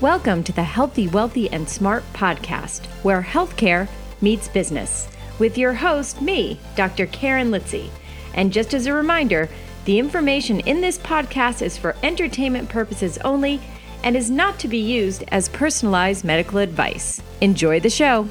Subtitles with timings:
[0.00, 3.86] Welcome to the Healthy, Wealthy, and Smart podcast, where healthcare
[4.22, 5.06] meets business,
[5.38, 7.04] with your host, me, Dr.
[7.04, 7.90] Karen Litzy.
[8.32, 9.50] And just as a reminder,
[9.84, 13.60] the information in this podcast is for entertainment purposes only
[14.02, 17.20] and is not to be used as personalized medical advice.
[17.42, 18.26] Enjoy the show.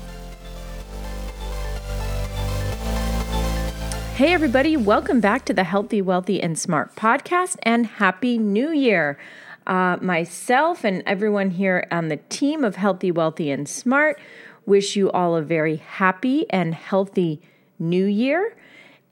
[4.15, 9.19] Hey, everybody, welcome back to the Healthy, Wealthy, and Smart podcast, and Happy New Year.
[9.69, 14.19] Uh, myself and everyone here on the team of Healthy, Wealthy, and Smart
[14.65, 17.39] wish you all a very happy and healthy
[17.77, 18.55] new year.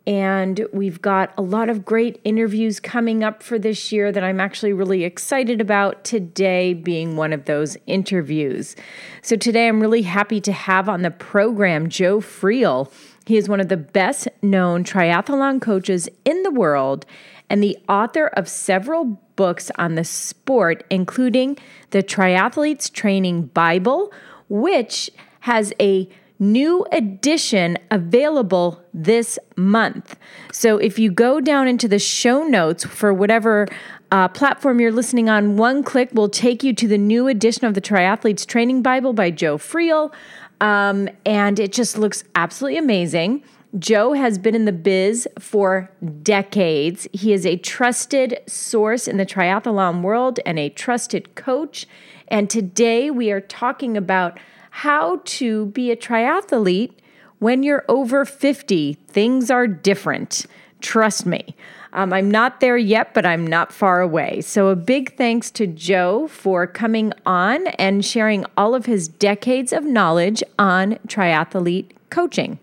[0.07, 4.39] And we've got a lot of great interviews coming up for this year that I'm
[4.39, 6.03] actually really excited about.
[6.03, 8.75] Today being one of those interviews.
[9.21, 12.91] So, today I'm really happy to have on the program Joe Friel.
[13.27, 17.05] He is one of the best known triathlon coaches in the world
[17.49, 21.57] and the author of several books on the sport, including
[21.91, 24.11] the Triathletes Training Bible,
[24.49, 25.09] which
[25.41, 30.15] has a new edition available this month.
[30.51, 33.67] So if you go down into the show notes for whatever
[34.11, 37.73] uh, platform you're listening on, one click will take you to the new edition of
[37.73, 40.13] the Triathletes Training Bible by Joe Friel.
[40.61, 43.43] Um, and it just looks absolutely amazing.
[43.77, 45.91] Joe has been in the biz for
[46.23, 47.07] decades.
[47.11, 51.85] He is a trusted source in the triathlon world and a trusted coach.
[52.29, 56.93] And today we are talking about how to be a triathlete
[57.39, 58.93] when you're over 50.
[58.93, 60.45] Things are different.
[60.79, 61.55] Trust me.
[61.93, 64.41] Um, I'm not there yet, but I'm not far away.
[64.41, 69.73] So, a big thanks to Joe for coming on and sharing all of his decades
[69.73, 72.59] of knowledge on triathlete coaching.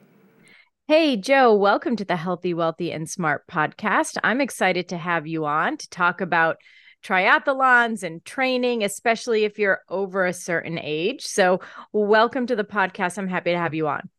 [0.86, 4.18] Hey, Joe, welcome to the Healthy, Wealthy, and Smart podcast.
[4.22, 6.58] I'm excited to have you on to talk about
[7.02, 11.22] triathlons and training, especially if you're over a certain age.
[11.22, 11.62] So,
[11.94, 13.16] welcome to the podcast.
[13.16, 14.10] I'm happy to have you on.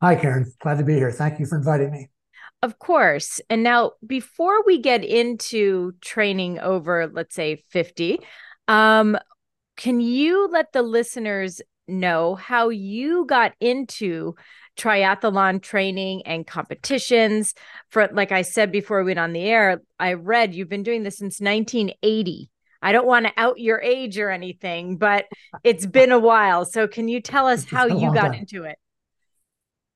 [0.00, 0.52] Hi, Karen.
[0.58, 1.12] Glad to be here.
[1.12, 2.08] Thank you for inviting me.
[2.60, 3.40] Of course.
[3.48, 8.18] And now, before we get into training over, let's say, 50,
[8.66, 9.16] um,
[9.76, 14.34] can you let the listeners know how you got into
[14.78, 17.54] triathlon training and competitions.
[17.90, 21.02] For like I said before we went on the air, I read you've been doing
[21.02, 22.50] this since 1980.
[22.80, 25.26] I don't want to out your age or anything, but
[25.64, 26.64] it's been a while.
[26.64, 28.34] So can you tell us how you got time.
[28.34, 28.78] into it?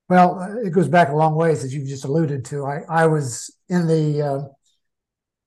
[0.08, 2.66] Well, it goes back a long ways, as you've just alluded to.
[2.66, 4.41] I, I was in the uh,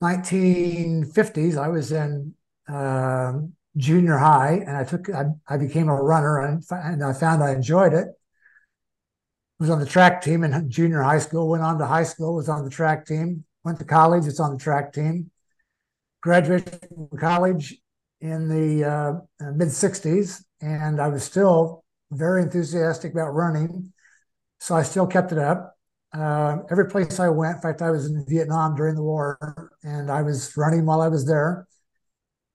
[0.01, 1.57] 1950s.
[1.57, 2.33] I was in
[2.67, 3.33] uh,
[3.77, 7.53] junior high, and I took I, I became a runner, and, and I found I
[7.53, 8.07] enjoyed it
[9.59, 12.49] was on the track team in junior high school, went on to high school, was
[12.49, 15.31] on the track team, went to college, it's on the track team,
[16.21, 17.77] graduated from college
[18.21, 19.13] in the uh,
[19.53, 23.93] mid 60s, and I was still very enthusiastic about running.
[24.59, 25.77] So I still kept it up.
[26.13, 30.09] Uh, every place I went, in fact, I was in Vietnam during the war, and
[30.09, 31.67] I was running while I was there,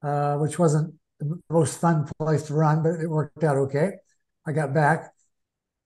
[0.03, 3.93] uh, which wasn't the most fun place to run, but it worked out okay.
[4.47, 5.13] I got back.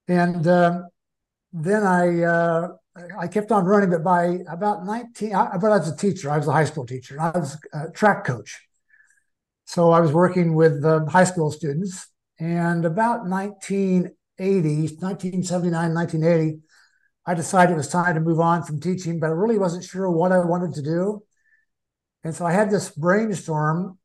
[0.09, 0.83] And uh,
[1.53, 2.69] then I uh,
[3.19, 6.31] I kept on running, but by about 19, I, but I was a teacher.
[6.31, 7.21] I was a high school teacher.
[7.21, 8.61] I was a track coach.
[9.65, 12.09] So I was working with uh, high school students.
[12.39, 16.61] And about 1980, 1979, 1980,
[17.27, 20.11] I decided it was time to move on from teaching, but I really wasn't sure
[20.11, 21.23] what I wanted to do.
[22.23, 23.99] And so I had this brainstorm,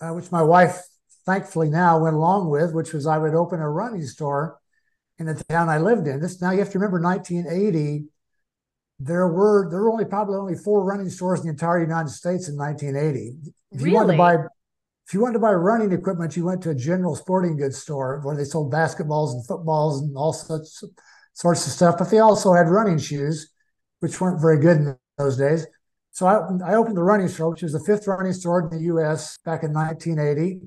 [0.00, 0.80] uh, which my wife
[1.26, 4.58] thankfully now went along with, which was I would open a running store
[5.18, 6.20] in the town I lived in.
[6.20, 8.06] This now you have to remember 1980.
[8.98, 12.48] There were there were only probably only four running stores in the entire United States
[12.48, 13.36] in 1980.
[13.72, 13.90] If really?
[13.90, 14.36] you wanted to buy
[15.06, 18.20] if you wanted to buy running equipment, you went to a general sporting goods store
[18.22, 20.66] where they sold basketballs and footballs and all such
[21.34, 21.96] sorts of stuff.
[21.98, 23.50] But they also had running shoes,
[23.98, 25.66] which weren't very good in those days.
[26.12, 28.84] So I, I opened the running store, which was the fifth running store in the
[28.84, 29.38] U.S.
[29.44, 30.60] back in 1980.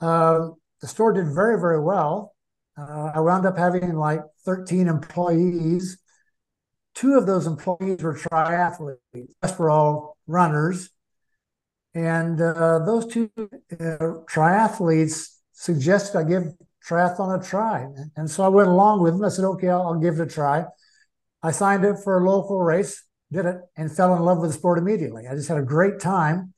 [0.00, 0.48] Uh,
[0.80, 2.34] the store did very, very well.
[2.76, 5.98] Uh, I wound up having like 13 employees.
[6.94, 8.98] Two of those employees were triathletes,
[9.42, 10.90] rest were all runners.
[11.94, 13.46] And uh, those two uh,
[14.30, 16.44] triathletes suggested I give
[16.86, 17.86] triathlon a try.
[18.16, 19.24] And so I went along with them.
[19.24, 20.64] I said, okay, I'll, I'll give it a try.
[21.42, 24.56] I signed up for a local race, did it, and fell in love with the
[24.56, 25.26] sport immediately.
[25.26, 26.52] I just had a great time.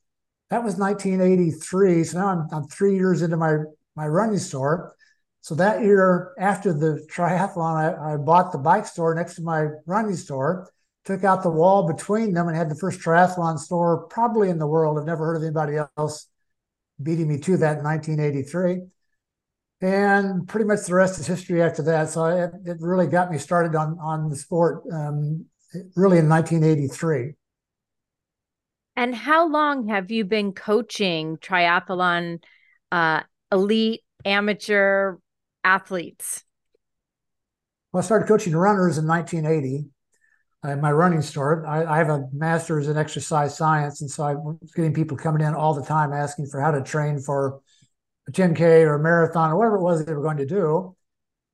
[0.49, 2.03] That was 1983.
[2.03, 3.57] So now I'm, I'm three years into my,
[3.95, 4.93] my running store.
[5.41, 9.67] So that year after the triathlon, I, I, bought the bike store next to my
[9.85, 10.71] running store,
[11.03, 14.67] took out the wall between them, and had the first triathlon store probably in the
[14.67, 14.97] world.
[14.97, 16.27] I've never heard of anybody else
[17.01, 18.87] beating me to that in 1983.
[19.81, 22.09] And pretty much the rest is history after that.
[22.09, 25.45] So it, it really got me started on on the sport um,
[25.95, 27.33] really in 1983.
[28.95, 32.41] And how long have you been coaching triathlon
[32.91, 35.17] uh, elite amateur
[35.63, 36.43] athletes?
[37.91, 39.89] Well, I started coaching runners in 1980
[40.71, 41.65] in my running store.
[41.65, 45.45] I, I, have a master's in exercise science, and so I was getting people coming
[45.45, 47.61] in all the time asking for how to train for
[48.27, 50.95] a 10K or a marathon or whatever it was they were going to do.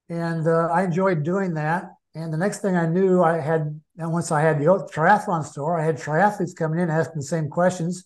[0.09, 1.85] And uh, I enjoyed doing that.
[2.15, 5.79] And the next thing I knew, I had, and once I had the triathlon store,
[5.79, 8.03] I had triathletes coming in asking the same questions.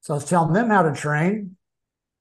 [0.00, 1.56] So I was telling them how to train.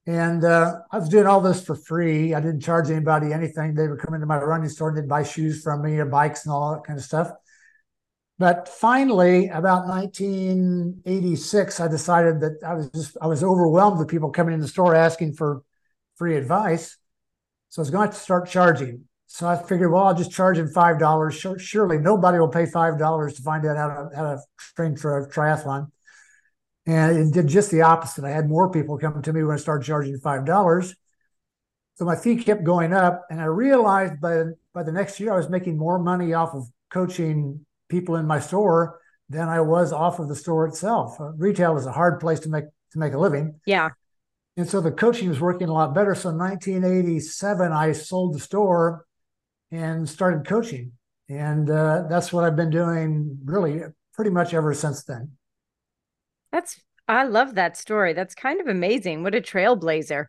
[0.07, 2.33] And uh, I was doing all this for free.
[2.33, 3.75] I didn't charge anybody anything.
[3.75, 6.45] They would come into my running store and they'd buy shoes from me or bikes
[6.45, 7.29] and all that kind of stuff.
[8.39, 14.31] But finally, about 1986, I decided that I was just I was overwhelmed with people
[14.31, 15.61] coming in the store asking for
[16.15, 16.97] free advice.
[17.69, 19.07] So I was going to start charging.
[19.27, 21.45] So I figured, well, I'll just charge them five dollars.
[21.57, 24.39] Surely nobody will pay five dollars to find out how to how to
[24.75, 25.91] train for a triathlon.
[26.85, 28.23] And it did just the opposite.
[28.23, 30.95] I had more people coming to me when I started charging five dollars.
[31.95, 34.43] So my fee kept going up, and I realized by
[34.73, 38.39] by the next year I was making more money off of coaching people in my
[38.39, 38.99] store
[39.29, 41.19] than I was off of the store itself.
[41.19, 43.59] Uh, retail is a hard place to make to make a living.
[43.65, 43.89] Yeah.
[44.55, 46.15] And so the coaching was working a lot better.
[46.15, 49.05] So in 1987, I sold the store
[49.71, 50.93] and started coaching.
[51.29, 53.81] And uh, that's what I've been doing really
[54.13, 55.31] pretty much ever since then.
[56.51, 58.13] That's, I love that story.
[58.13, 59.23] That's kind of amazing.
[59.23, 60.25] What a trailblazer.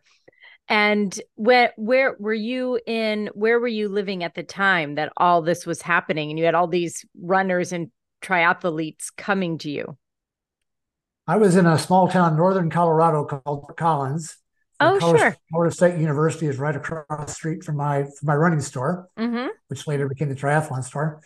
[0.67, 5.41] And where where were you in where were you living at the time that all
[5.41, 7.89] this was happening and you had all these runners and
[8.21, 9.97] triathletes coming to you?
[11.25, 14.37] I was in a small town northern Colorado called Collins.
[14.79, 15.37] Oh, Colorado, sure.
[15.49, 19.47] Florida State University is right across the street from my from my running store, mm-hmm.
[19.67, 21.21] which later became the triathlon store.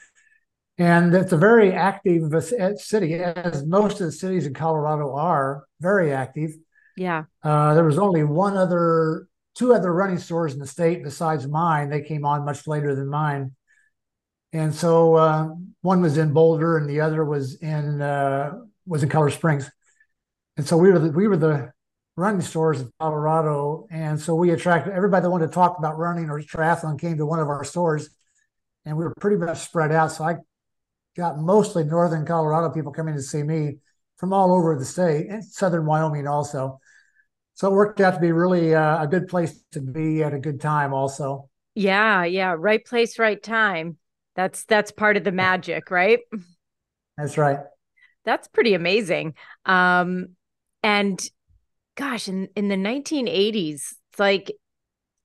[0.78, 2.32] And it's a very active
[2.80, 6.52] city, as most of the cities in Colorado are very active.
[6.98, 7.26] Yeah.
[7.44, 11.90] Uh, there was only one other two other running stores in the state besides mine.
[11.90, 13.56] They came on much later than mine.
[14.52, 15.50] And so uh,
[15.82, 18.54] one was in Boulder and the other was in uh,
[18.86, 19.70] was in Colorado Springs.
[20.58, 21.72] And so we were the, we were the
[22.16, 26.30] running stores in Colorado, and so we attracted everybody that wanted to talk about running
[26.30, 28.10] or triathlon came to one of our stores,
[28.86, 30.12] and we were pretty much spread out.
[30.12, 30.38] So I
[31.16, 33.78] got mostly northern Colorado people coming to see me
[34.18, 36.80] from all over the state and southern Wyoming also.
[37.56, 40.40] So it worked out to be really uh, a good place to be at a
[40.40, 41.50] good time also.
[41.76, 43.98] Yeah yeah right place right time.
[44.36, 46.20] That's that's part of the magic right?
[47.18, 47.60] That's right.
[48.26, 49.36] That's pretty amazing.
[49.66, 50.30] Um
[50.82, 51.20] and
[51.96, 54.52] gosh in in the 1980s it's like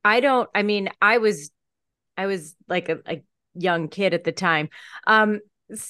[0.04, 1.50] i don't i mean i was
[2.16, 3.22] i was like a, a
[3.54, 4.68] young kid at the time
[5.06, 5.40] um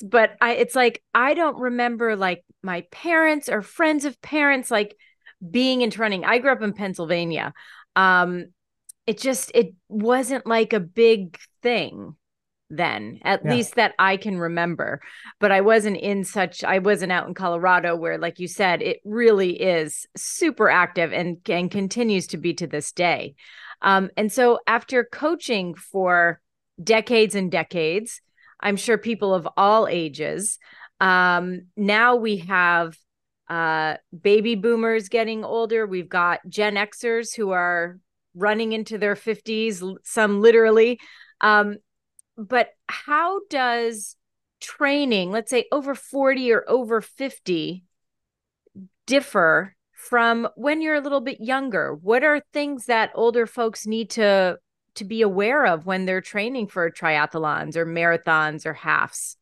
[0.03, 4.97] but i it's like i don't remember like my parents or friends of parents like
[5.51, 6.25] being into running.
[6.25, 7.53] I grew up in Pennsylvania.
[7.97, 8.47] Um,
[9.07, 12.17] it just it wasn't like a big thing
[12.71, 13.51] then at yeah.
[13.51, 15.01] least that i can remember
[15.41, 19.01] but i wasn't in such i wasn't out in colorado where like you said it
[19.05, 23.35] really is super active and and continues to be to this day
[23.81, 26.41] um, and so after coaching for
[26.83, 28.21] decades and decades
[28.61, 30.59] i'm sure people of all ages
[31.01, 32.97] um, now we have
[33.49, 35.87] uh, baby boomers getting older.
[35.87, 37.99] We've got Gen Xers who are
[38.35, 41.01] running into their 50s, some literally.
[41.41, 41.77] Um,
[42.39, 44.17] but how does
[44.61, 47.85] training, let's say over 40 or over 50,
[49.07, 51.95] differ from when you're a little bit younger?
[51.95, 54.59] What are things that older folks need to
[54.95, 59.37] to be aware of when they're training for triathlons or marathons or halves?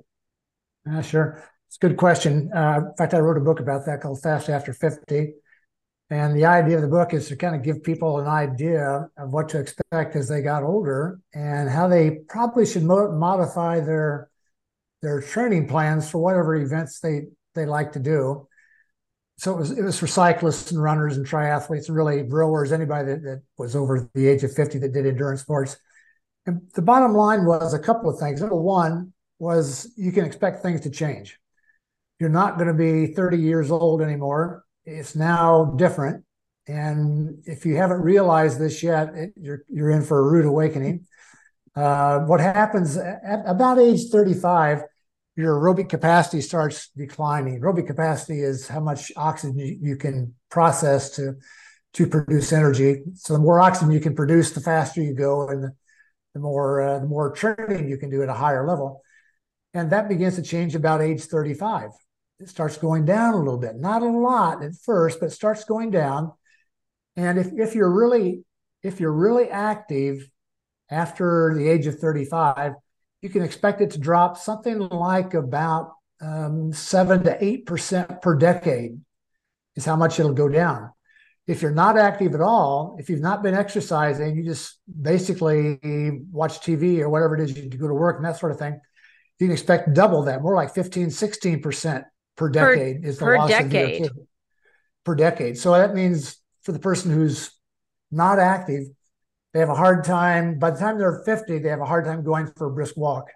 [0.91, 1.43] Uh, sure.
[1.69, 2.50] It's a good question.
[2.55, 5.35] Uh, in fact, I wrote a book about that called Fast After 50.
[6.09, 9.33] And the idea of the book is to kind of give people an idea of
[9.33, 14.31] what to expect as they got older and how they probably should mo- modify their
[15.03, 18.47] their training plans for whatever events they they like to do.
[19.39, 23.13] So it was it was for cyclists and runners and triathletes and really rowers, anybody
[23.13, 25.77] that, that was over the age of 50 that did endurance sports.
[26.47, 28.41] And the bottom line was a couple of things.
[28.41, 31.39] Number one was you can expect things to change
[32.19, 34.65] you're not going to be 30 years old anymore.
[34.87, 36.25] It's now different.
[36.69, 41.07] And if you haven't realized this yet, it, you're you're in for a rude awakening.
[41.75, 44.83] Uh, what happens at about age 35,
[45.37, 47.61] your aerobic capacity starts declining.
[47.61, 51.35] Aerobic capacity is how much oxygen you, can process to
[51.95, 53.02] to produce energy.
[53.14, 55.73] So the more oxygen you can produce, the faster you go, and the,
[56.35, 59.02] the more uh, the more training you can do at a higher level.
[59.75, 61.90] And that begins to change about age 35.
[62.38, 65.90] It starts going down a little bit, not a lot at first, but starts going
[65.90, 66.33] down.
[67.16, 68.45] And if, if you're really
[68.83, 70.28] if you're really active
[70.90, 72.75] after the age of 35,
[73.23, 78.37] you can expect it to drop something like about um, seven to eight percent per
[78.37, 79.00] decade
[79.75, 80.90] is how much it'll go down.
[81.47, 85.78] If you're not active at all, if you've not been exercising, you just basically
[86.31, 88.78] watch TV or whatever it is you go to work and that sort of thing,
[89.38, 92.05] you can expect double that, more like 15, 16%
[92.37, 94.02] per decade per, is the per loss decade.
[94.02, 94.26] of VO2
[95.05, 95.59] per decade.
[95.59, 97.50] So that means for the person who's
[98.11, 98.85] not active,
[99.52, 102.23] they have a hard time, by the time they're 50, they have a hard time
[102.23, 103.31] going for a brisk walk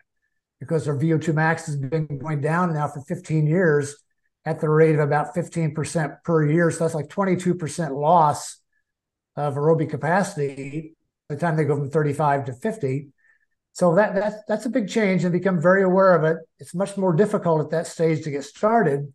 [0.58, 3.96] because their VO2 max has been going down now for 15 years
[4.44, 6.70] at the rate of about 15% per year.
[6.70, 8.60] So that's like 22% loss
[9.36, 10.94] of aerobic capacity
[11.28, 13.08] by the time they go from 35 to 50.
[13.72, 16.38] So that that's that's a big change and become very aware of it.
[16.58, 19.12] It's much more difficult at that stage to get started.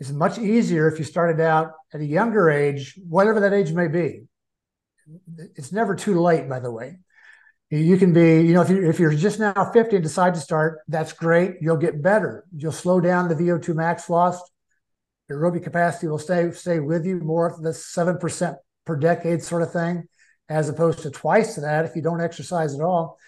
[0.00, 3.88] It's much easier if you started out at a younger age, whatever that age may
[3.88, 4.24] be.
[5.56, 6.98] It's never too late, by the way.
[7.70, 10.40] You can be, you know, if you're if you're just now 50 and decide to
[10.40, 11.56] start, that's great.
[11.60, 12.44] You'll get better.
[12.54, 14.40] You'll slow down the VO2 max loss.
[15.28, 19.62] Your aerobic capacity will stay stay with you more the seven percent per decade sort
[19.62, 20.04] of thing,
[20.48, 23.18] as opposed to twice that if you don't exercise at all.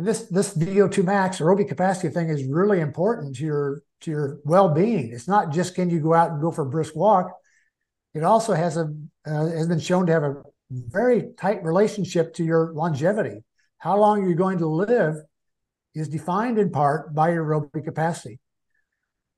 [0.00, 4.38] And this this VO2 max aerobic capacity thing is really important to your to your
[4.46, 5.12] well-being.
[5.12, 7.30] It's not just can you go out and go for a brisk walk.
[8.14, 8.94] It also has a
[9.26, 13.44] uh, has been shown to have a very tight relationship to your longevity.
[13.76, 15.16] How long you're going to live
[15.94, 18.40] is defined in part by your aerobic capacity.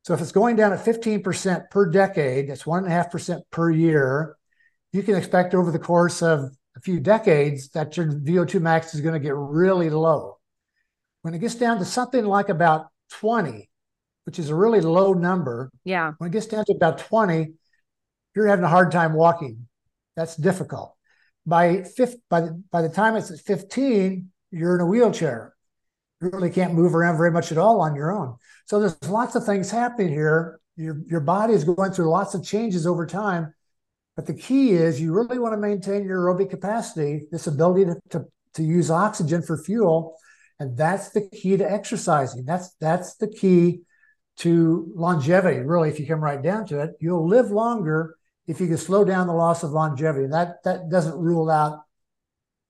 [0.05, 3.43] So if it's going down at 15% per decade, that's one and a half percent
[3.51, 4.37] per year,
[4.93, 9.01] you can expect over the course of a few decades that your VO2 max is
[9.01, 10.39] going to get really low.
[11.23, 13.69] When it gets down to something like about 20,
[14.25, 15.71] which is a really low number.
[15.85, 16.13] Yeah.
[16.19, 17.53] When it gets down to about 20,
[18.35, 19.67] you're having a hard time walking.
[20.17, 20.95] That's difficult.
[21.45, 25.55] By fifth, by the, by the time it's at 15, you're in a wheelchair.
[26.21, 28.37] You really can't move around very much at all on your own.
[28.67, 30.61] So there's lots of things happening here.
[30.77, 33.53] Your your body is going through lots of changes over time.
[34.15, 38.01] But the key is you really want to maintain your aerobic capacity, this ability to,
[38.11, 40.17] to, to use oxygen for fuel
[40.63, 42.45] and that's the key to exercising.
[42.45, 43.81] That's that's the key
[44.39, 45.59] to longevity.
[45.59, 48.17] Really, if you come right down to it, you'll live longer
[48.47, 50.29] if you can slow down the loss of longevity.
[50.29, 51.81] That that doesn't rule out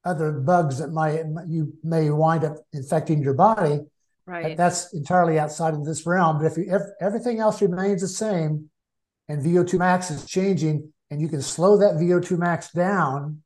[0.07, 3.81] other bugs that might you may wind up infecting your body.
[4.25, 4.57] Right.
[4.57, 6.39] That's entirely outside of this realm.
[6.39, 8.71] But if, you, if everything else remains the same,
[9.29, 13.43] and VO2 max is changing, and you can slow that VO2 max down,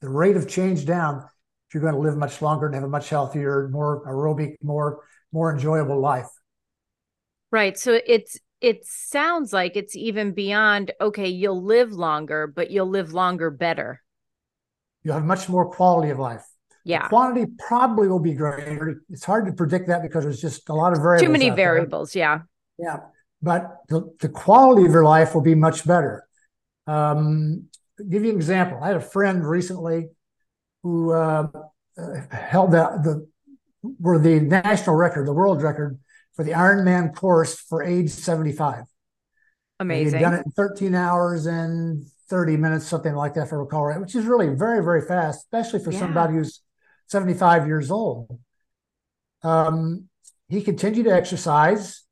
[0.00, 1.28] the rate of change down,
[1.74, 5.52] you're going to live much longer and have a much healthier, more aerobic, more more
[5.52, 6.28] enjoyable life.
[7.50, 7.76] Right.
[7.76, 13.12] So it's it sounds like it's even beyond okay, you'll live longer, but you'll live
[13.12, 14.00] longer better.
[15.02, 16.44] You'll have much more quality of life.
[16.84, 17.02] Yeah.
[17.02, 19.02] The quantity probably will be greater.
[19.10, 21.26] It's hard to predict that because there's just a lot of variables.
[21.26, 22.22] Too many variables, there.
[22.22, 22.38] yeah.
[22.78, 22.96] Yeah.
[23.42, 26.26] But the, the quality of your life will be much better.
[26.86, 28.78] Um, give you an example.
[28.82, 30.08] I had a friend recently
[30.84, 31.48] who uh,
[32.30, 33.28] held the, the
[33.98, 35.98] were the national record, the world record
[36.34, 38.84] for the Ironman course for age 75.
[39.80, 40.20] Amazing.
[40.20, 44.00] Done it in 13 hours and 30 minutes, something like that, if I recall right,
[44.00, 45.98] which is really very, very fast, especially for yeah.
[45.98, 46.60] somebody who's
[47.08, 48.38] 75 years old.
[49.42, 50.08] Um,
[50.48, 52.04] he continued to exercise.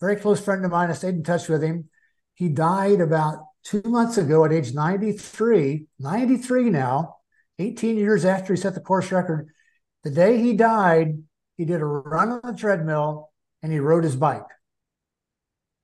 [0.00, 0.90] Very close friend of mine.
[0.90, 1.88] I stayed in touch with him.
[2.34, 7.17] He died about two months ago at age 93, 93 now.
[7.58, 9.48] 18 years after he set the course record,
[10.04, 11.22] the day he died,
[11.56, 13.30] he did a run on the treadmill
[13.62, 14.46] and he rode his bike.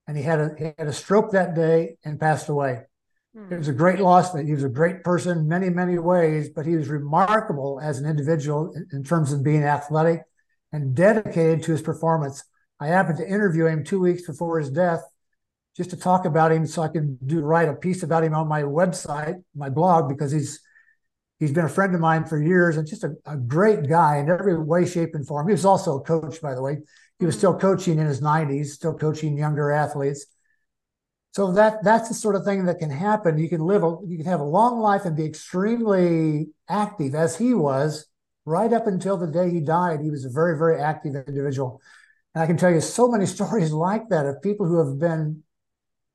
[0.07, 2.83] And he had a he had a stroke that day and passed away.
[3.35, 3.52] Hmm.
[3.52, 4.35] It was a great loss.
[4.35, 8.09] He was a great person in many, many ways, but he was remarkable as an
[8.09, 10.23] individual in, in terms of being athletic
[10.73, 12.45] and dedicated to his performance.
[12.78, 15.02] I happened to interview him two weeks before his death
[15.76, 18.47] just to talk about him so I can do write a piece about him on
[18.47, 20.61] my website, my blog, because he's
[21.44, 24.30] He's been a friend of mine for years and just a, a great guy in
[24.30, 25.46] every way, shape, and form.
[25.46, 26.78] He was also a coach, by the way.
[27.18, 27.40] He was mm-hmm.
[27.40, 30.26] still coaching in his 90s, still coaching younger athletes.
[31.32, 33.36] So that that's the sort of thing that can happen.
[33.38, 37.36] You can live a you can have a long life and be extremely active as
[37.36, 38.06] he was
[38.46, 40.00] right up until the day he died.
[40.00, 41.82] He was a very, very active individual.
[42.34, 45.42] And I can tell you so many stories like that of people who have been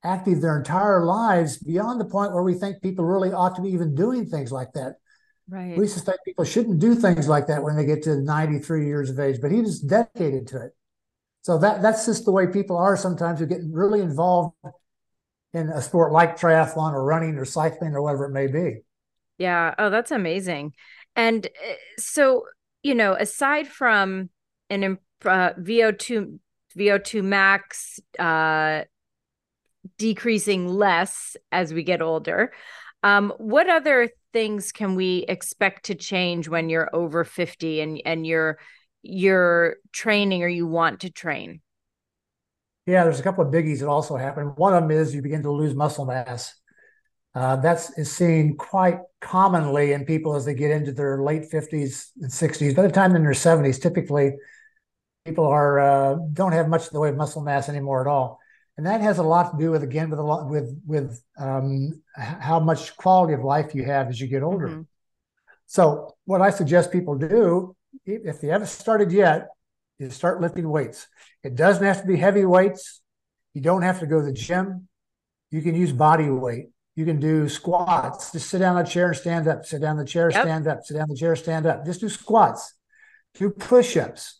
[0.04, 3.70] active their entire lives beyond the point where we think people really ought to be
[3.70, 4.96] even doing things like that.
[5.50, 5.78] Right.
[5.78, 9.20] We suspect people shouldn't do things like that when they get to 93 years of
[9.20, 10.76] age, but he was dedicated to it.
[11.42, 14.56] So that that's just the way people are sometimes who get really involved
[15.54, 18.82] in a sport like triathlon or running or cycling or whatever it may be.
[19.38, 19.74] Yeah.
[19.80, 20.74] Oh, that's amazing.
[21.16, 22.46] And uh, so,
[22.84, 24.30] you know, aside from
[24.70, 26.38] an uh, VO2
[26.78, 28.84] VO2 max uh,
[29.98, 32.52] decreasing less as we get older,
[33.02, 38.26] um, what other things can we expect to change when you're over 50 and and
[38.26, 38.60] you're
[39.02, 41.62] you're training or you want to train?
[42.86, 44.48] Yeah, there's a couple of biggies that also happen.
[44.56, 46.56] One of them is you begin to lose muscle mass.
[47.36, 52.08] Uh, that's is seen quite commonly in people as they get into their late 50s
[52.22, 52.76] and 60s.
[52.76, 54.34] By the time they're in their 70s, typically
[55.26, 58.40] people are uh, don't have much in the way of muscle mass anymore at all,
[58.80, 62.02] and that has a lot to do with again with a lot with with um,
[62.16, 64.70] how much quality of life you have as you get older.
[64.70, 64.82] Mm-hmm.
[65.66, 69.50] So, what I suggest people do, if they haven't started yet,
[70.00, 71.08] is start lifting weights.
[71.44, 73.02] It doesn't have to be heavy weights.
[73.54, 74.88] You don't have to go to the gym.
[75.52, 76.70] You can use body weight.
[76.96, 78.32] You can do squats.
[78.32, 79.66] Just sit down in a chair and stand up.
[79.66, 80.44] Sit down the chair, yep.
[80.44, 80.86] stand up.
[80.86, 81.86] Sit down the chair, stand up.
[81.86, 82.76] Just do squats.
[83.34, 84.40] Do push-ups.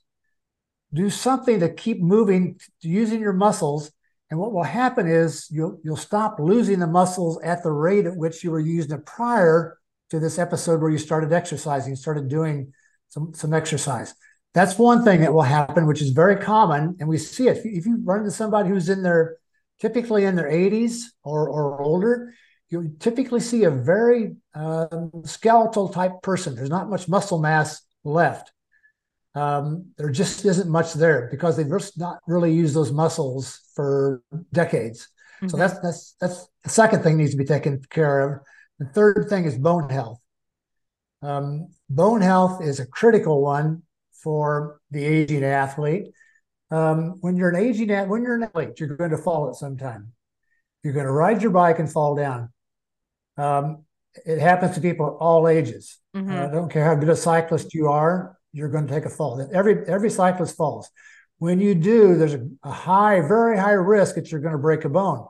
[0.94, 3.92] Do something to keep moving, using your muscles.
[4.30, 8.16] And what will happen is you'll you'll stop losing the muscles at the rate at
[8.16, 9.78] which you were using it prior
[10.12, 12.74] to this episode where you started exercising, started doing
[13.08, 14.14] some some exercise.
[14.54, 17.62] That's one thing that will happen, which is very common, and we see it.
[17.64, 19.38] If you run into somebody who's in their
[19.80, 22.34] typically in their 80s or, or older,
[22.70, 26.56] you typically see a very um, skeletal type person.
[26.56, 28.52] There's not much muscle mass left.
[29.40, 34.22] Um, there just isn't much there because they've just not really used those muscles for
[34.52, 35.08] decades.
[35.38, 35.48] Mm-hmm.
[35.48, 38.42] So that's that's that's the second thing needs to be taken care of.
[38.80, 40.20] The third thing is bone health.
[41.22, 43.84] Um, bone health is a critical one
[44.24, 46.08] for the aging athlete.
[46.70, 49.56] Um, when you're an aging at when you're an athlete, you're going to fall at
[49.56, 50.12] some time.
[50.84, 52.52] You're going to ride your bike and fall down.
[53.38, 53.86] Um,
[54.26, 55.98] it happens to people at all ages.
[56.14, 56.30] Mm-hmm.
[56.30, 59.10] Uh, I don't care how good a cyclist you are, you're going to take a
[59.10, 59.48] fall.
[59.54, 60.90] Every every cyclist falls.
[61.38, 64.84] When you do, there's a, a high, very high risk that you're going to break
[64.84, 65.26] a bone.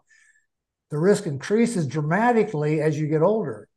[0.90, 3.70] The risk increases dramatically as you get older.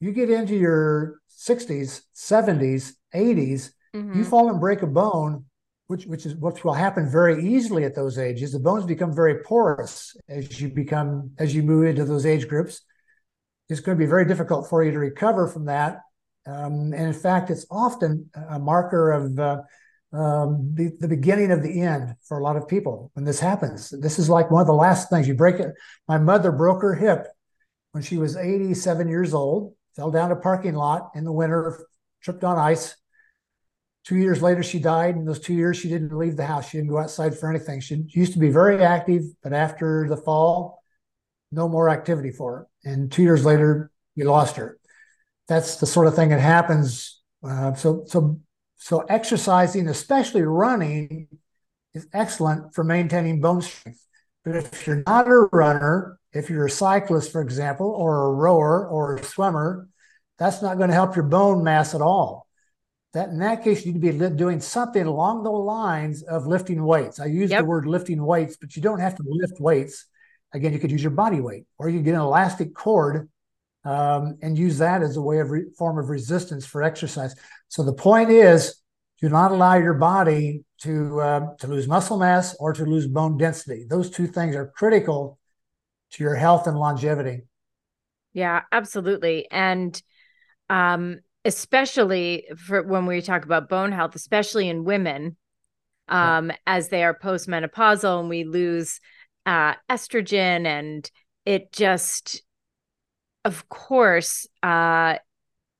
[0.00, 4.18] You get into your 60s, 70s, 80s, mm-hmm.
[4.18, 5.44] you fall and break a bone,
[5.86, 8.52] which which is what will happen very easily at those ages.
[8.52, 12.82] The bones become very porous as you become as you move into those age groups.
[13.68, 16.00] It's going to be very difficult for you to recover from that.
[16.46, 19.62] Um, and in fact, it's often a marker of uh,
[20.12, 23.90] um, the, the beginning of the end for a lot of people when this happens.
[23.90, 25.72] This is like one of the last things you break it.
[26.08, 27.26] My mother broke her hip
[27.92, 31.86] when she was 87 years old, fell down a parking lot in the winter,
[32.22, 32.96] tripped on ice,
[34.06, 35.16] Two years later, she died.
[35.16, 36.68] In those two years, she didn't leave the house.
[36.68, 37.80] She didn't go outside for anything.
[37.80, 40.80] She used to be very active, but after the fall,
[41.50, 42.68] no more activity for her.
[42.84, 44.78] And two years later, we lost her.
[45.48, 47.20] That's the sort of thing that happens.
[47.42, 48.40] Uh, so, so,
[48.76, 51.28] so exercising, especially running,
[51.94, 54.04] is excellent for maintaining bone strength.
[54.44, 58.86] But if you're not a runner, if you're a cyclist, for example, or a rower
[58.86, 59.88] or a swimmer,
[60.38, 62.46] that's not going to help your bone mass at all
[63.16, 66.84] that in that case you need to be doing something along the lines of lifting
[66.84, 67.18] weights.
[67.18, 67.60] I use yep.
[67.60, 70.04] the word lifting weights, but you don't have to lift weights.
[70.52, 73.30] Again, you could use your body weight, or you get an elastic cord
[73.86, 77.34] um, and use that as a way of re- form of resistance for exercise.
[77.68, 78.82] So the point is,
[79.20, 83.38] do not allow your body to uh, to lose muscle mass or to lose bone
[83.38, 83.86] density.
[83.88, 85.38] Those two things are critical
[86.12, 87.44] to your health and longevity.
[88.32, 89.50] Yeah, absolutely.
[89.50, 90.00] And
[90.68, 95.36] um, especially for when we talk about bone health, especially in women,
[96.08, 96.56] um, yeah.
[96.66, 99.00] as they are postmenopausal and we lose
[99.46, 101.10] uh, estrogen, and
[101.44, 102.42] it just,
[103.46, 105.18] of course, uh,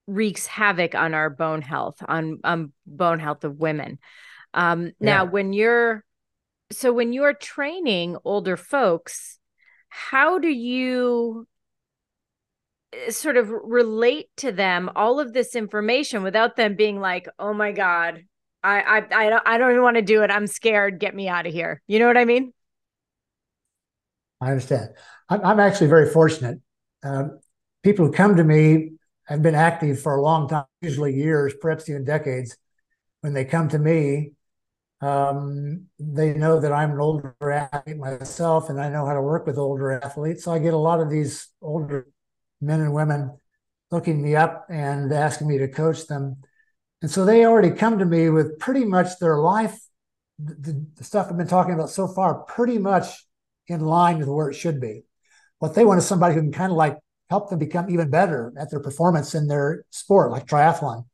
[0.07, 3.99] wreaks havoc on our bone health, on, on bone health of women.
[4.55, 5.31] Um, now, yeah.
[5.31, 6.05] when you're
[6.73, 9.39] so when you're training older folks,
[9.89, 11.47] how do you
[12.93, 17.53] Eh, sort of relate to them all of this information without them being like, "Oh
[17.53, 18.25] my god,
[18.63, 20.31] I I I don't I don't even want to do it.
[20.31, 21.01] I'm scared.
[21.01, 22.53] Get me out of here." You know what I mean?
[24.41, 24.91] I understand.
[25.29, 26.61] I'm, I'm actually very fortunate.
[27.03, 27.41] Um,
[27.87, 28.93] people who come to me
[29.31, 32.57] have been active for a long time, usually years, perhaps even decades.
[33.23, 34.33] When they come to me,
[35.13, 39.45] Um, they know that I'm an older athlete myself, and I know how to work
[39.47, 40.43] with older athletes.
[40.43, 42.09] So I get a lot of these older
[42.61, 43.21] men and women
[43.91, 46.25] looking me up and asking me to coach them.
[47.03, 49.77] And so they already come to me with pretty much their life,
[50.39, 53.07] the, the stuff I've been talking about so far, pretty much
[53.67, 55.05] in line with where it should be.
[55.59, 56.97] What they want is somebody who can kind of like
[57.31, 61.05] help them become even better at their performance in their sport, like triathlon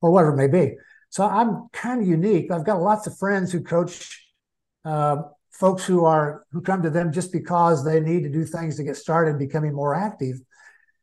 [0.00, 0.76] or whatever it may be.
[1.10, 2.50] So I'm kind of unique.
[2.50, 4.26] I've got lots of friends who coach
[4.84, 8.76] uh, folks who are who come to them just because they need to do things
[8.76, 10.36] to get started becoming more active.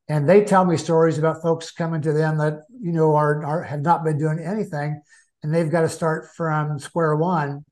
[0.08, 3.64] And they tell me stories about folks coming to them that you know are, are
[3.64, 5.02] have not been doing anything,
[5.42, 7.66] and they've got to start from square one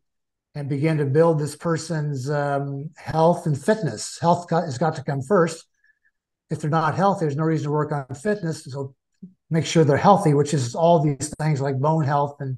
[0.55, 4.19] and begin to build this person's um, health and fitness.
[4.19, 5.65] Health has got to come first.
[6.53, 8.63] If they're not healthy, there's no reason to work on fitness.
[8.65, 8.95] So
[9.49, 12.57] make sure they're healthy, which is all these things like bone health and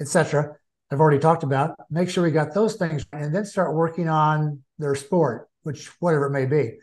[0.00, 0.54] etc.
[0.90, 1.74] I've already talked about.
[1.90, 6.26] Make sure we got those things, and then start working on their sport, which whatever
[6.26, 6.78] it may be.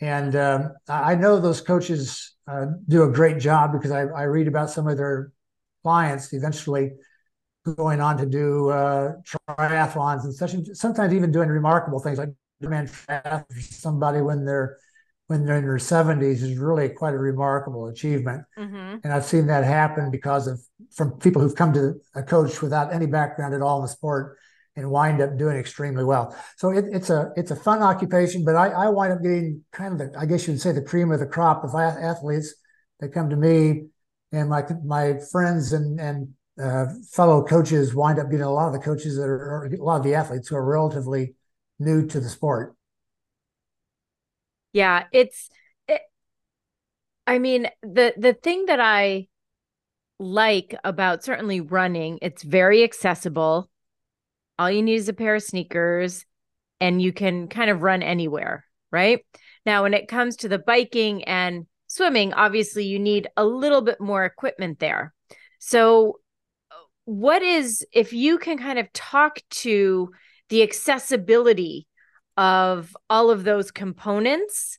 [0.00, 4.46] And um, I know those coaches uh, do a great job because I, I, read
[4.46, 5.32] about some of their
[5.82, 6.92] clients eventually
[7.76, 9.14] going on to do uh,
[9.48, 12.30] triathlons and such, and sometimes even doing remarkable things like
[12.60, 14.78] demand for somebody when they're
[15.28, 18.44] when they're in their 70s is really quite a remarkable achievement.
[18.58, 18.96] Mm-hmm.
[19.04, 20.60] And I've seen that happen because of
[20.90, 24.38] from people who've come to a coach without any background at all in the sport
[24.74, 26.34] and wind up doing extremely well.
[26.56, 29.92] So it, it's a it's a fun occupation, but I, I wind up getting kind
[29.92, 32.54] of the I guess you'd say the cream of the crop of athletes
[33.00, 33.88] that come to me,
[34.32, 36.28] and my my friends and and
[36.62, 39.96] uh, fellow coaches wind up getting a lot of the coaches that are a lot
[39.96, 41.34] of the athletes who are relatively
[41.78, 42.74] new to the sport.
[44.72, 45.48] Yeah, it's
[45.86, 46.02] it,
[47.26, 49.28] I mean, the the thing that I
[50.18, 53.70] like about certainly running, it's very accessible.
[54.58, 56.26] All you need is a pair of sneakers
[56.80, 59.24] and you can kind of run anywhere, right?
[59.66, 64.00] Now, when it comes to the biking and swimming, obviously you need a little bit
[64.00, 65.14] more equipment there.
[65.58, 66.20] So,
[67.06, 70.10] what is, if you can kind of talk to
[70.50, 71.87] the accessibility
[72.38, 74.78] of all of those components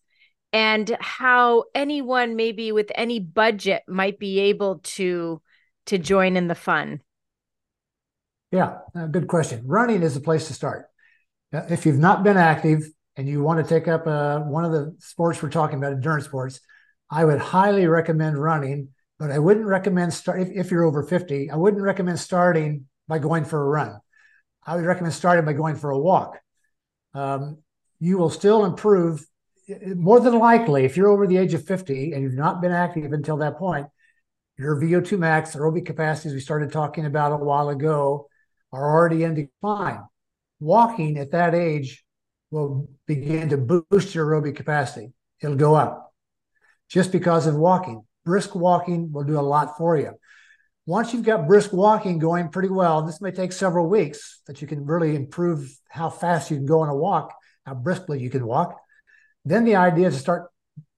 [0.52, 5.42] and how anyone maybe with any budget might be able to
[5.86, 7.02] to join in the fun.
[8.52, 9.62] Yeah uh, good question.
[9.66, 10.88] Running is a place to start.
[11.52, 12.84] If you've not been active
[13.16, 16.26] and you want to take up uh, one of the sports we're talking about endurance
[16.26, 16.62] sports
[17.10, 21.50] i would highly recommend running but i wouldn't recommend start if, if you're over 50
[21.50, 24.00] i wouldn't recommend starting by going for a run.
[24.64, 26.40] I would recommend starting by going for a walk
[27.14, 27.58] um,
[28.00, 29.26] you will still improve
[29.96, 33.14] more than likely if you're over the age of 50 and you've not been active
[33.14, 33.88] until that point
[34.58, 38.30] your vo2 max aerobic capacities we started talking about a while ago
[38.72, 40.02] are already in decline.
[40.60, 42.04] Walking at that age
[42.52, 45.14] will begin to boost your aerobic capacity.
[45.42, 46.14] It'll go up
[46.90, 48.06] just because of walking.
[48.26, 50.12] Brisk walking will do a lot for you
[50.90, 54.68] once you've got brisk walking going pretty well, this may take several weeks that you
[54.68, 57.32] can really improve how fast you can go on a walk,
[57.64, 58.76] how briskly you can walk.
[59.46, 60.50] Then the idea is to start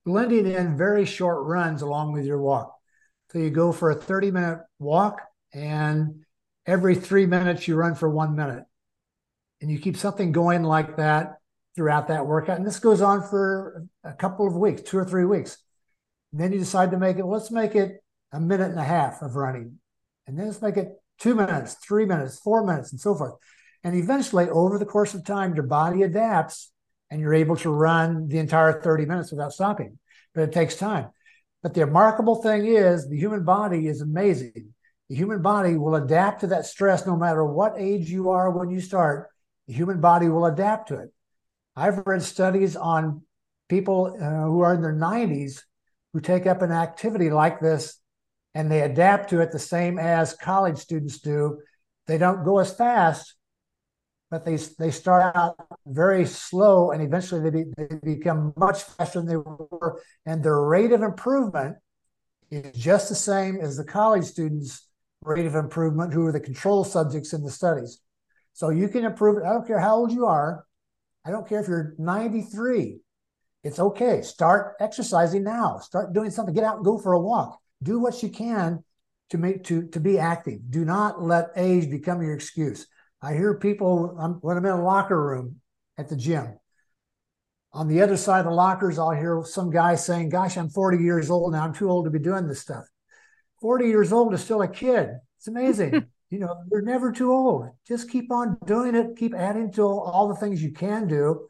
[0.05, 2.73] blending in very short runs along with your walk.
[3.33, 5.19] So you go for a 30 minute walk,
[5.53, 6.23] and
[6.65, 8.63] every three minutes you run for one minute.
[9.59, 11.33] And you keep something going like that
[11.75, 12.57] throughout that workout.
[12.57, 15.57] And this goes on for a couple of weeks, two or three weeks.
[16.31, 18.01] And then you decide to make it, let's make it
[18.31, 19.79] a minute and a half of running
[20.31, 23.33] and then let's make it two minutes, three minutes, four minutes, and so forth.
[23.83, 26.71] And eventually, over the course of time, your body adapts
[27.09, 29.99] and you're able to run the entire 30 minutes without stopping.
[30.33, 31.09] But it takes time.
[31.61, 34.73] But the remarkable thing is, the human body is amazing.
[35.09, 38.69] The human body will adapt to that stress no matter what age you are when
[38.69, 39.27] you start.
[39.67, 41.09] The human body will adapt to it.
[41.75, 43.23] I've read studies on
[43.67, 45.63] people uh, who are in their 90s
[46.13, 48.00] who take up an activity like this
[48.53, 51.59] and they adapt to it the same as college students do.
[52.07, 53.35] They don't go as fast,
[54.29, 59.19] but they they start out very slow, and eventually they, be, they become much faster
[59.19, 61.77] than they were, and their rate of improvement
[62.49, 64.87] is just the same as the college students'
[65.21, 67.99] rate of improvement, who are the control subjects in the studies.
[68.53, 69.45] So you can improve it.
[69.45, 70.65] I don't care how old you are.
[71.23, 72.99] I don't care if you're 93.
[73.63, 74.21] It's okay.
[74.23, 75.77] Start exercising now.
[75.77, 76.53] Start doing something.
[76.53, 78.83] Get out and go for a walk do what you can
[79.31, 80.59] to make to to be active.
[80.69, 82.87] Do not let age become your excuse.
[83.21, 85.61] I hear people I'm, when I'm in a locker room
[85.97, 86.57] at the gym.
[87.73, 91.03] On the other side of the lockers, I'll hear some guy saying, "Gosh, I'm 40
[91.03, 91.63] years old now.
[91.63, 92.85] I'm too old to be doing this stuff."
[93.61, 95.09] 40 years old is still a kid.
[95.37, 96.07] It's amazing.
[96.31, 97.67] You know, you're never too old.
[97.85, 99.17] Just keep on doing it.
[99.17, 101.49] Keep adding to all the things you can do,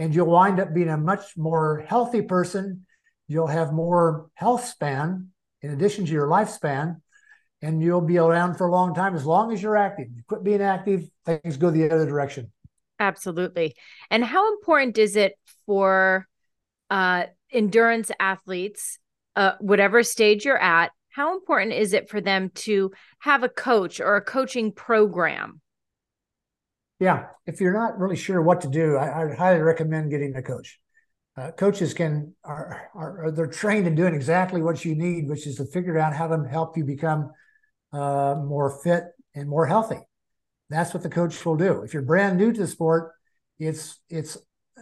[0.00, 2.86] and you'll wind up being a much more healthy person.
[3.28, 5.28] You'll have more health span
[5.62, 7.00] in addition to your lifespan,
[7.62, 10.08] and you'll be around for a long time as long as you're active.
[10.14, 12.50] You quit being active, things go the other direction.
[12.98, 13.74] Absolutely.
[14.10, 15.34] And how important is it
[15.66, 16.26] for
[16.90, 18.98] uh, endurance athletes,
[19.36, 24.00] uh, whatever stage you're at, how important is it for them to have a coach
[24.00, 25.60] or a coaching program?
[27.00, 30.42] Yeah, if you're not really sure what to do, I, I highly recommend getting a
[30.42, 30.78] coach.
[31.36, 35.56] Uh, coaches can are, are, they're trained in doing exactly what you need, which is
[35.56, 37.30] to figure out how to help you become
[37.92, 40.00] uh, more fit and more healthy.
[40.68, 41.82] That's what the coach will do.
[41.82, 43.12] If you're brand new to the sport,
[43.58, 44.36] it's it's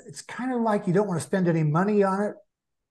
[0.06, 2.34] it's kind of like you don't want to spend any money on it,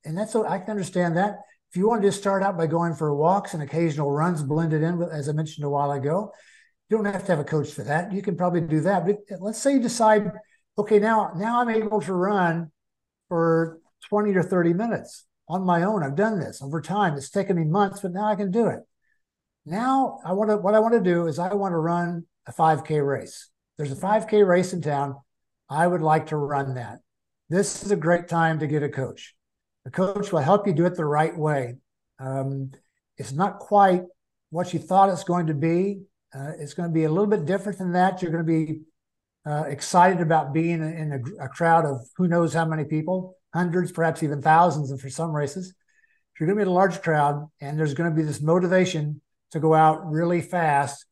[0.05, 1.37] and that's what I can understand that.
[1.69, 4.83] If you want to just start out by going for walks and occasional runs blended
[4.83, 6.31] in, with, as I mentioned a while ago,
[6.89, 8.13] you don't have to have a coach for that.
[8.13, 9.05] You can probably do that.
[9.05, 10.31] But let's say you decide,
[10.77, 12.71] okay, now now I'm able to run
[13.29, 16.03] for 20 or 30 minutes on my own.
[16.03, 17.15] I've done this over time.
[17.15, 18.79] It's taken me months, but now I can do it.
[19.65, 22.53] Now I want to what I want to do is I want to run a
[22.53, 23.49] 5K race.
[23.77, 25.15] There's a 5K race in town.
[25.69, 26.99] I would like to run that.
[27.49, 29.35] This is a great time to get a coach.
[29.85, 31.75] A coach will help you do it the right way.
[32.19, 32.71] Um,
[33.17, 34.03] it's not quite
[34.49, 36.01] what you thought it's going to be.
[36.33, 38.21] Uh, it's going to be a little bit different than that.
[38.21, 38.81] You're going to be
[39.47, 43.91] uh, excited about being in a, a, crowd of who knows how many people, hundreds,
[43.91, 45.73] perhaps even thousands, and for some races.
[46.38, 49.21] You're going to be in a large crowd, and there's going to be this motivation
[49.51, 51.05] to go out really fast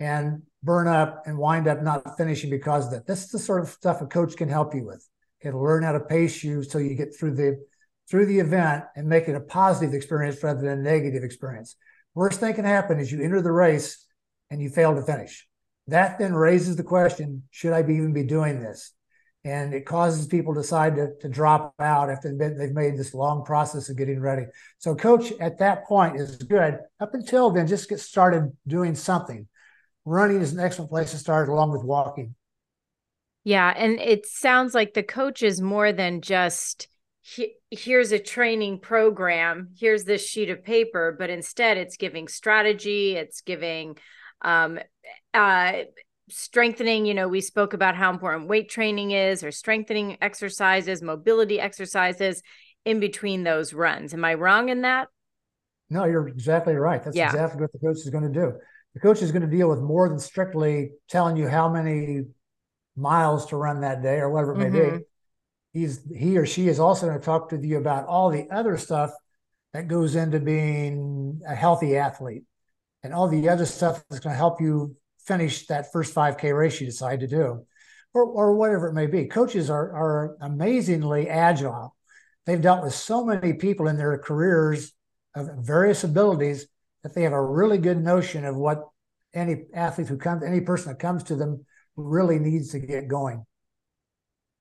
[0.00, 3.06] and burn up and wind up not finishing because of that.
[3.06, 5.06] This is the sort of stuff a coach can help you with.
[5.40, 7.64] It'll learn how to pace you so you get through the
[8.10, 11.76] through the event and make it a positive experience rather than a negative experience.
[12.14, 14.06] Worst thing can happen is you enter the race
[14.50, 15.46] and you fail to finish.
[15.88, 18.92] That then raises the question: Should I be even be doing this?
[19.44, 23.44] And it causes people to decide to, to drop out after they've made this long
[23.44, 24.46] process of getting ready.
[24.78, 26.78] So, coach at that point is good.
[26.98, 29.46] Up until then, just get started doing something
[30.06, 32.34] running is an excellent place to start along with walking.
[33.44, 33.72] Yeah.
[33.76, 36.88] And it sounds like the coach is more than just
[37.70, 43.40] here's a training program, here's this sheet of paper, but instead it's giving strategy, it's
[43.40, 43.98] giving
[44.42, 44.78] um,
[45.34, 45.72] uh,
[46.28, 47.06] strengthening.
[47.06, 52.42] You know, we spoke about how important weight training is, or strengthening exercises, mobility exercises
[52.84, 54.14] in between those runs.
[54.14, 55.08] Am I wrong in that?
[55.88, 57.02] No, you're exactly right.
[57.02, 57.26] That's yeah.
[57.26, 58.54] exactly what the coach is going to do
[58.96, 62.22] the coach is going to deal with more than strictly telling you how many
[62.96, 64.96] miles to run that day or whatever it may mm-hmm.
[64.96, 65.04] be.
[65.74, 68.78] He's he or she is also going to talk to you about all the other
[68.78, 69.10] stuff
[69.74, 72.44] that goes into being a healthy athlete
[73.06, 76.80] and all the other stuff that's going to help you finish that first 5K race
[76.80, 77.64] you decide to do,
[78.12, 79.26] or, or whatever it may be.
[79.26, 81.96] Coaches are, are amazingly agile.
[82.44, 84.92] They've dealt with so many people in their careers
[85.34, 86.66] of various abilities
[87.02, 88.88] that they have a really good notion of what
[89.32, 91.64] any athlete who comes, any person that comes to them
[91.96, 93.44] really needs to get going.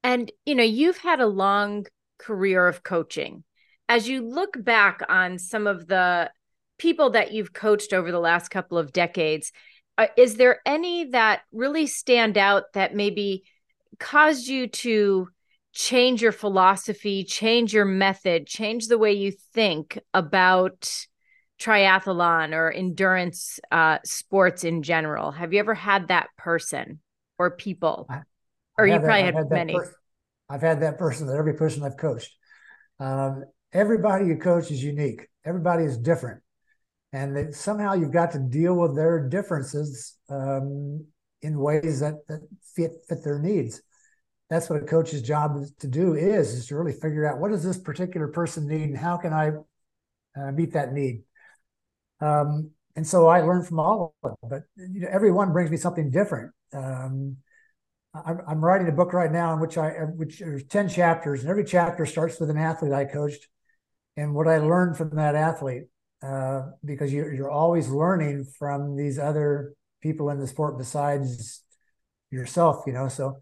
[0.03, 1.85] And, you know, you've had a long
[2.19, 3.43] career of coaching.
[3.89, 6.29] As you look back on some of the
[6.77, 9.51] people that you've coached over the last couple of decades,
[9.97, 13.43] uh, is there any that really stand out that maybe
[13.99, 15.29] caused you to
[15.73, 21.05] change your philosophy, change your method, change the way you think about
[21.59, 25.31] triathlon or endurance uh, sports in general?
[25.31, 26.99] Have you ever had that person
[27.37, 28.07] or people?
[28.09, 28.21] I,
[28.77, 29.73] or you probably had, had many.
[29.73, 29.95] Per-
[30.49, 32.33] I've had that person that every person I've coached.
[32.99, 35.27] Um, everybody you coach is unique.
[35.43, 36.41] Everybody is different,
[37.15, 41.05] and somehow you've got to deal with their differences um,
[41.41, 42.41] in ways that, that
[42.75, 43.81] fit fit their needs.
[44.49, 47.51] That's what a coach's job is to do is is to really figure out what
[47.51, 49.51] does this particular person need and how can I
[50.37, 51.23] uh, meet that need.
[52.19, 55.77] Um, and so I learned from all of them, but you know, everyone brings me
[55.77, 56.51] something different.
[56.73, 57.37] Um,
[58.13, 61.49] I'm, I'm, writing a book right now in which I, which there's 10 chapters and
[61.49, 63.47] every chapter starts with an athlete I coached
[64.15, 65.83] and what I learned from that athlete,
[66.21, 71.63] uh, because you're, you're always learning from these other people in the sport besides
[72.31, 73.37] yourself, you know, so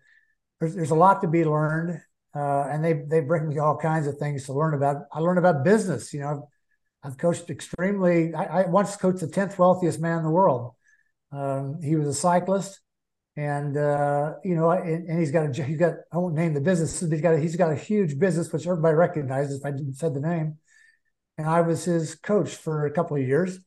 [0.60, 2.00] there's, there's a lot to be learned.
[2.36, 5.04] Uh, and they, they bring me all kinds of things to learn about.
[5.14, 6.50] I learned about business, you know,
[7.04, 8.34] I've coached extremely.
[8.34, 10.72] I, I once coached the tenth wealthiest man in the world.
[11.32, 12.80] Um, he was a cyclist,
[13.36, 16.62] and uh, you know, and, and, he's got a he's got I won't name the
[16.62, 17.00] business.
[17.00, 20.14] He's got a, he's got a huge business which everybody recognizes if I didn't said
[20.14, 20.58] the name.
[21.38, 23.60] And I was his coach for a couple of years,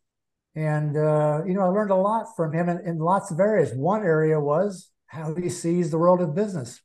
[0.57, 3.75] And, uh, you know, I learned a lot from him in, in lots of areas.
[3.75, 6.81] One area was how he sees the world of business.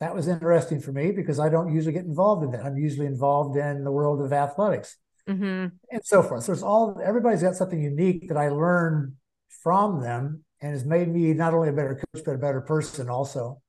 [0.00, 2.64] That was interesting for me because I don't usually get involved in that.
[2.64, 4.96] I'm usually involved in the world of athletics
[5.28, 5.68] mm-hmm.
[5.92, 6.42] and so forth.
[6.42, 9.14] So it's all, everybody's got something unique that I learned
[9.62, 13.08] from them and has made me not only a better coach, but a better person
[13.08, 13.62] also.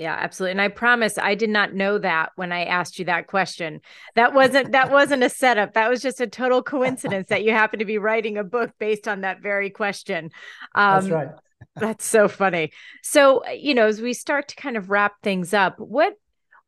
[0.00, 0.52] Yeah, absolutely.
[0.52, 3.82] And I promise I did not know that when I asked you that question.
[4.14, 5.74] That wasn't that wasn't a setup.
[5.74, 9.06] That was just a total coincidence that you happen to be writing a book based
[9.06, 10.30] on that very question.
[10.74, 11.28] Um, that's right.
[11.76, 12.72] that's so funny.
[13.02, 16.14] So, you know, as we start to kind of wrap things up, what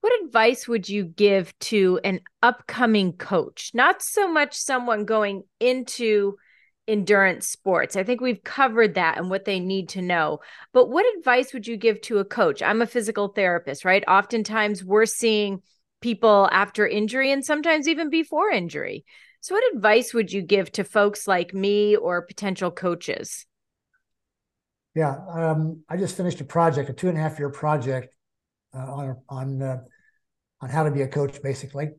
[0.03, 3.71] what advice would you give to an upcoming coach?
[3.73, 6.37] Not so much someone going into
[6.88, 7.97] endurance sports.
[7.97, 10.40] I think we've covered that and what they need to know.
[10.73, 12.62] But what advice would you give to a coach?
[12.62, 14.05] I'm a physical therapist, right?
[14.09, 15.62] Oftentimes we're seeing
[16.01, 19.05] people after injury and sometimes even before injury.
[19.40, 23.47] So, what advice would you give to folks like me or potential coaches?
[24.95, 28.14] Yeah, um, I just finished a project, a two and a half year project
[28.75, 29.81] uh, on on uh,
[30.61, 31.42] on how to be a coach.
[31.42, 31.90] Basically,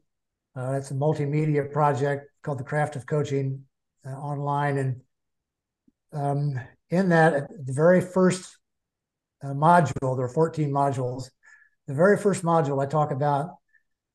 [0.55, 3.65] uh, it's a multimedia project called the Craft of Coaching
[4.11, 4.77] online.
[4.77, 5.01] And
[6.13, 8.57] um, in that, the very first
[9.43, 11.29] uh, module, there are 14 modules.
[11.87, 13.55] The very first module, I talk about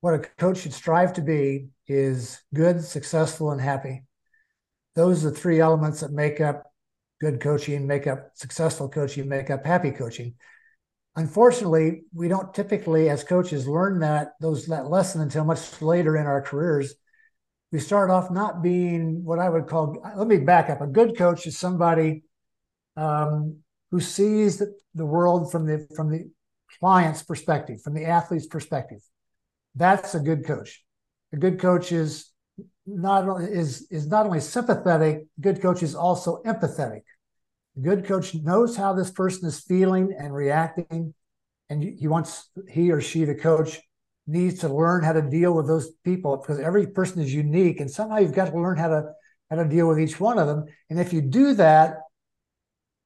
[0.01, 4.05] what a coach should strive to be is good, successful, and happy.
[4.94, 6.64] Those are the three elements that make up
[7.20, 10.35] good coaching, make up successful coaching, make up happy coaching.
[11.16, 16.27] Unfortunately, we don't typically, as coaches, learn that those that lesson until much later in
[16.27, 16.94] our careers
[17.70, 20.81] we start off not being what I would call, let me back up.
[20.81, 22.22] A good coach is somebody
[22.96, 23.59] um,
[23.90, 26.31] who sees the, world from the from the
[26.81, 28.98] client's perspective, from the athlete's perspective.
[29.74, 30.83] That's a good coach.
[31.33, 32.33] A good coach is
[32.87, 35.26] not only is is not only sympathetic.
[35.40, 37.02] Good coach is also empathetic.
[37.76, 41.14] A good coach knows how this person is feeling and reacting,
[41.70, 43.81] and he wants he or she, the coach,
[44.28, 47.90] needs to learn how to deal with those people because every person is unique and
[47.90, 49.10] somehow you've got to learn how to
[49.50, 52.00] how to deal with each one of them and if you do that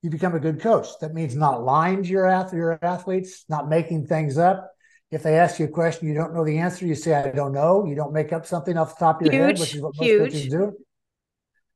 [0.03, 3.69] you become a good coach that means not lying to your, ath- your athletes not
[3.69, 4.69] making things up
[5.13, 7.53] if they ask you a question you don't know the answer you say i don't
[7.53, 9.81] know you don't make up something off the top of your huge, head which is
[9.81, 10.33] what most huge.
[10.33, 10.73] coaches do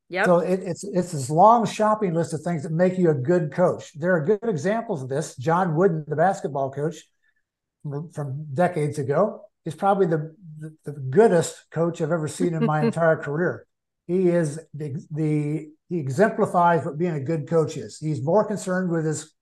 [0.08, 3.14] yeah So it, it's it's this long shopping list of things that make you a
[3.14, 3.92] good coach.
[3.98, 5.36] There are good examples of this.
[5.36, 6.96] John Wooden, the basketball coach,
[8.12, 9.42] from decades ago.
[9.64, 13.66] He's probably the, the, the goodest coach I've ever seen in my entire career.
[14.06, 17.98] He is the, the he exemplifies what being a good coach is.
[17.98, 19.32] He's more concerned with his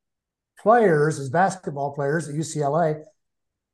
[0.59, 3.03] players, his basketball players at UCLA,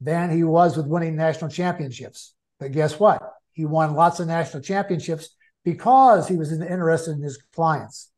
[0.01, 2.35] than he was with winning national championships.
[2.59, 3.23] But guess what?
[3.53, 5.31] He won lots of national championships
[5.65, 8.11] because he was interested in his clients.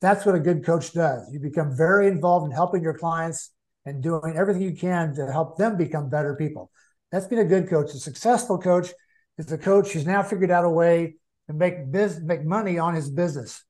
[0.00, 1.28] That's what a good coach does.
[1.32, 3.50] You become very involved in helping your clients
[3.84, 6.70] and doing everything you can to help them become better people.
[7.12, 7.92] That's been a good coach.
[7.94, 8.90] A successful coach
[9.38, 11.16] is a coach who's now figured out a way
[11.46, 13.62] to make business, make money on his business.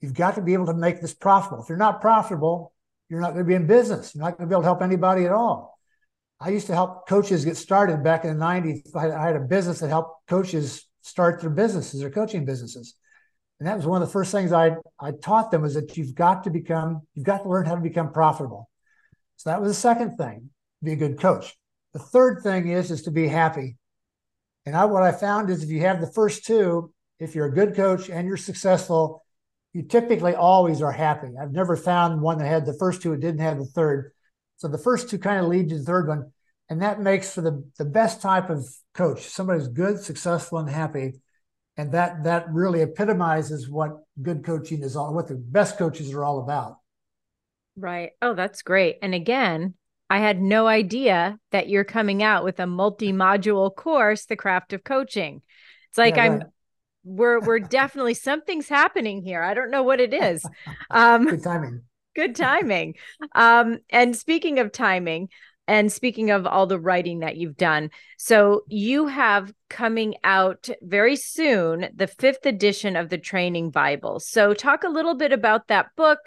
[0.00, 1.62] You've got to be able to make this profitable.
[1.62, 2.72] If you're not profitable,
[3.08, 4.14] you're not going to be in business.
[4.14, 5.78] You're not going to be able to help anybody at all.
[6.40, 8.96] I used to help coaches get started back in the 90s.
[8.96, 12.94] I had a business that helped coaches start their businesses, their coaching businesses.
[13.58, 16.14] And that was one of the first things I, I taught them was that you've
[16.14, 18.69] got to become, you've got to learn how to become profitable.
[19.40, 20.50] So that was the second thing,
[20.82, 21.56] be a good coach.
[21.94, 23.78] The third thing is is to be happy.
[24.66, 27.54] And I, what I found is if you have the first two, if you're a
[27.54, 29.24] good coach and you're successful,
[29.72, 31.28] you typically always are happy.
[31.40, 34.12] I've never found one that had the first two and didn't have the third.
[34.58, 36.32] So the first two kind of lead to the third one.
[36.68, 40.68] And that makes for the, the best type of coach, somebody who's good, successful, and
[40.68, 41.14] happy.
[41.78, 46.24] And that that really epitomizes what good coaching is all what the best coaches are
[46.24, 46.76] all about.
[47.76, 48.10] Right.
[48.20, 48.96] Oh, that's great.
[49.02, 49.74] And again,
[50.08, 54.82] I had no idea that you're coming out with a multi-module course, The Craft of
[54.82, 55.42] Coaching.
[55.88, 56.46] It's like yeah, I'm right.
[57.04, 59.42] we're we're definitely something's happening here.
[59.42, 60.44] I don't know what it is.
[60.90, 61.82] Um good timing.
[62.16, 62.94] Good timing.
[63.34, 65.28] Um and speaking of timing,
[65.68, 71.14] and speaking of all the writing that you've done, so you have coming out very
[71.14, 74.18] soon the fifth edition of the Training Bible.
[74.18, 76.18] So, talk a little bit about that book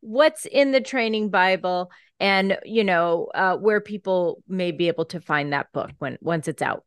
[0.00, 5.20] what's in the training bible and you know uh, where people may be able to
[5.20, 6.84] find that book when once it's out.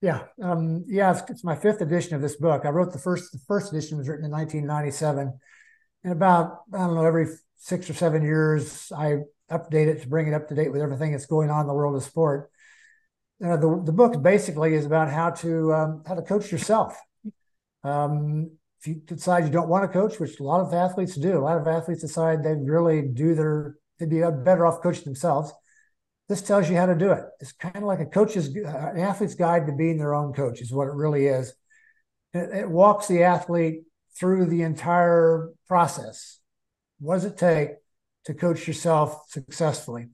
[0.00, 2.64] Yeah um, yeah it's, it's, my fifth edition of this book.
[2.64, 5.38] I wrote the first the first edition was written in 1997
[6.04, 7.26] and about i don't know every
[7.56, 9.18] six or seven years i
[9.50, 11.74] update it to bring it up to date with everything that's going on in the
[11.74, 12.50] world of sport.
[13.44, 16.98] Uh, the, the book basically is about how to um, how to coach yourself.
[17.84, 21.38] Um, if you decide you don't want to coach, which a lot of athletes do,
[21.38, 25.52] a lot of athletes decide they really do their, they'd be better off coaching themselves.
[26.28, 27.24] This tells you how to do it.
[27.40, 30.72] It's kind of like a coach's, an athlete's guide to being their own coach, is
[30.72, 31.54] what it really is.
[32.34, 33.82] It, it walks the athlete
[34.18, 36.38] through the entire process.
[37.00, 37.70] What does it take
[38.26, 40.08] to coach yourself successfully?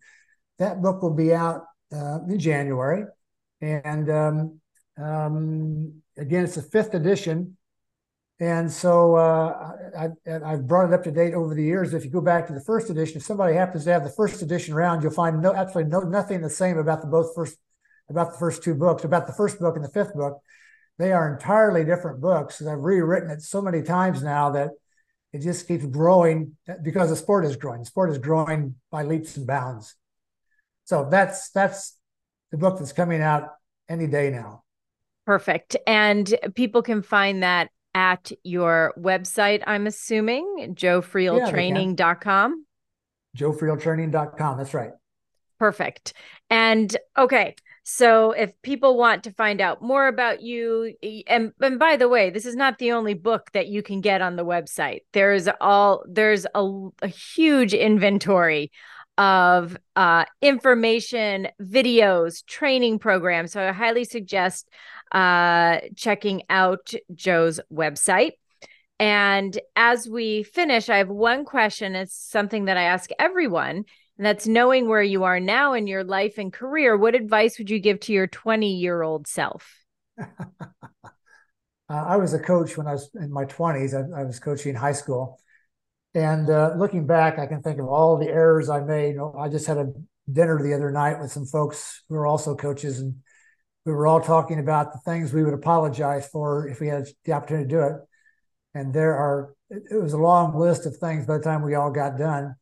[0.58, 3.04] That book will be out uh, in January.
[3.60, 4.60] And um,
[5.02, 7.56] um, again, it's the fifth edition.
[8.40, 11.94] And so uh, I, have brought it up to date over the years.
[11.94, 14.42] If you go back to the first edition, if somebody happens to have the first
[14.42, 17.56] edition around, you'll find no absolutely no nothing the same about the both first
[18.10, 20.40] about the first two books, about the first book and the fifth book.
[20.98, 22.60] They are entirely different books.
[22.60, 24.70] I've rewritten it so many times now that
[25.32, 27.80] it just keeps growing because the sport is growing.
[27.80, 29.94] The sport is growing by leaps and bounds.
[30.84, 31.96] So that's that's
[32.50, 33.48] the book that's coming out
[33.88, 34.64] any day now.
[35.26, 35.76] Perfect.
[35.86, 42.66] And people can find that at your website, I'm assuming, joefrieltraining.com.
[43.34, 44.58] Yeah, joefrieltraining.com.
[44.58, 44.90] That's right.
[45.58, 46.12] Perfect.
[46.50, 50.94] And okay, so if people want to find out more about you,
[51.26, 54.22] and, and by the way, this is not the only book that you can get
[54.22, 55.00] on the website.
[55.12, 58.72] There's all there's a, a huge inventory
[59.16, 63.52] of uh, information, videos, training programs.
[63.52, 64.68] So I highly suggest
[65.12, 68.32] uh, checking out Joe's website.
[68.98, 71.94] And as we finish, I have one question.
[71.94, 73.84] It's something that I ask everyone,
[74.16, 76.96] and that's knowing where you are now in your life and career.
[76.96, 79.84] What advice would you give to your 20 year old self?
[80.18, 80.24] uh,
[81.88, 83.94] I was a coach when I was in my 20s.
[83.94, 85.40] I, I was coaching high school.
[86.14, 89.16] And uh, looking back, I can think of all the errors I made.
[89.36, 89.92] I just had a
[90.30, 93.16] dinner the other night with some folks who are also coaches, and
[93.84, 97.32] we were all talking about the things we would apologize for if we had the
[97.32, 97.92] opportunity to do it.
[98.74, 101.90] And there are, it was a long list of things by the time we all
[101.90, 102.54] got done.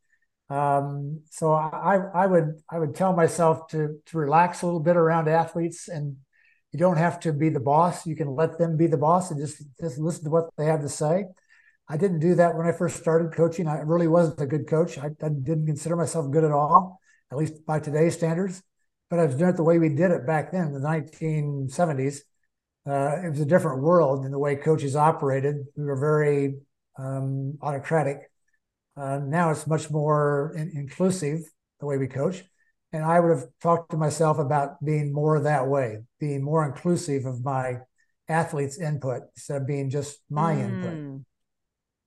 [0.49, 4.97] Um, so I, I would, I would tell myself to to relax a little bit
[4.97, 6.17] around athletes, and
[6.73, 8.07] you don't have to be the boss.
[8.07, 10.81] You can let them be the boss and just just listen to what they have
[10.83, 11.25] to say.
[11.89, 13.67] I didn't do that when I first started coaching.
[13.67, 14.99] I really wasn't a good coach.
[14.99, 18.63] I, I didn't consider myself good at all, at least by today's standards.
[19.11, 22.21] But I was doing it the way we did it back then the 1970s.
[22.87, 25.57] Uh, it was a different world than the way coaches operated.
[25.77, 26.57] We were very
[26.99, 28.31] um, autocratic.
[28.97, 31.41] Uh, now it's much more in- inclusive
[31.81, 32.43] the way we coach.
[32.93, 37.25] And I would have talked to myself about being more that way, being more inclusive
[37.25, 37.79] of my
[38.29, 40.65] athletes' input instead of being just my mm.
[40.65, 41.25] input.